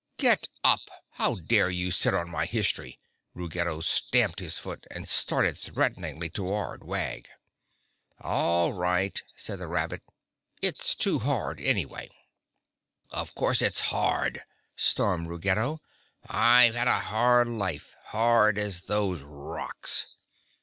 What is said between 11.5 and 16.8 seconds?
anyway." "Of course it's hard," stormed Ruggedo. "I've